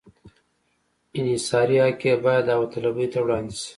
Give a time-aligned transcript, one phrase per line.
[1.19, 3.69] انحصاري حق یې باید داوطلبۍ ته وړاندې شي.